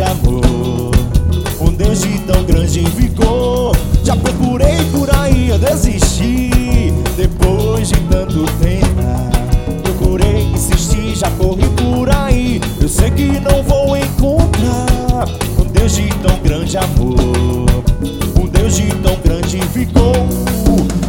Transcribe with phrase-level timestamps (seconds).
[0.00, 0.90] de amor.
[1.60, 6.50] Um Deus de tão grande vigor Já procurei por aí, eu desisti.
[7.16, 9.30] Depois de tanto tentar
[9.82, 12.62] Procurei, insisti, já corri por aí.
[12.80, 17.66] Eu sei que não vou encontrar Um Deus de tão grande amor.
[18.40, 20.16] Um Deus de tão grande vigor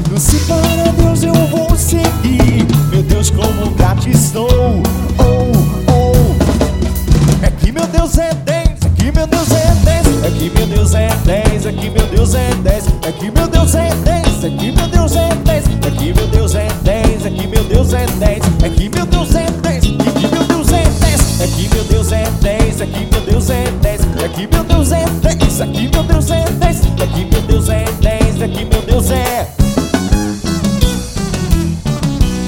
[0.09, 2.67] Não se para Deus, eu vou seguir.
[2.91, 4.83] Meu Deus, como grato estou.
[5.17, 5.51] Oh,
[5.87, 7.45] oh.
[7.45, 8.70] É que meu Deus é Deus
[9.01, 12.35] que meu Deus é dez, é que meu Deus é dez, é que meu Deus
[12.35, 15.89] é dez, é que meu Deus é dez, é que meu Deus é dez, é
[15.89, 19.33] que meu Deus é dez, é que meu Deus é dez, é que meu Deus
[19.33, 22.85] é dez, é que meu Deus é dez, é que meu Deus é dez, é
[22.85, 26.31] que meu Deus é dez, é que meu Deus é dez, é que meu Deus
[26.31, 29.47] é dez, é que meu Deus é dez, é que meu Deus é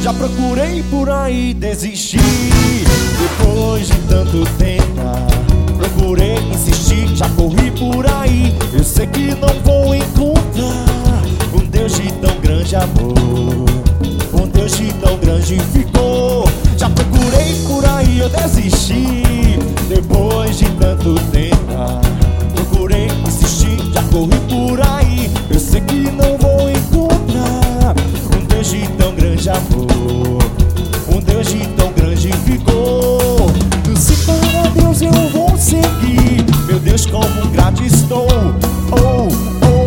[0.03, 2.19] já procurei por aí desistir
[3.17, 5.32] Depois de tanto tentar
[8.93, 13.65] sei que não vou encontrar Um Deus de tão grande amor.
[14.33, 19.57] Um Deus de tão grande ficou Já procurei por aí, eu desisti.
[19.89, 22.01] Depois de tanto tentar
[22.53, 27.95] Procurei insistir, já corri por aí Eu sei que não vou encontrar
[28.37, 30.43] Um Deus de tão grande amor.
[31.09, 33.49] Um Deus de tão grande ficou
[33.95, 36.02] Se para Deus eu vou seguir
[36.93, 38.27] Deus, como grato estou.
[38.91, 39.27] Oh,
[39.65, 39.83] oh.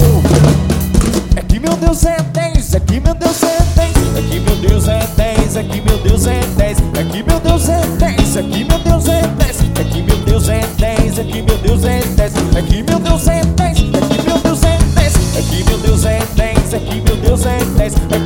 [1.36, 3.96] É que meu Deus é 10, é que meu Deus é 10.
[4.16, 6.78] É que meu Deus é 10, é que meu Deus é 10.
[6.98, 9.62] É que meu Deus é 10, é que meu Deus é 10.
[9.78, 12.34] É que meu Deus é 10, é que meu Deus é 10.
[12.56, 15.14] É que meu Deus é 10, é que meu Deus é 10.
[15.36, 18.25] É que meu Deus é 10, é que meu Deus é 10.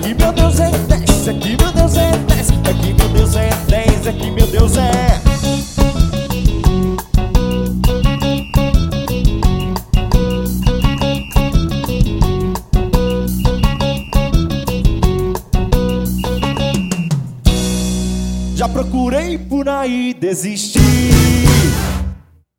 [18.60, 20.81] Já procurei por aí desistir